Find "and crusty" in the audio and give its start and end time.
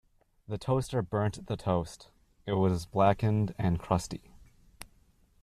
3.59-4.33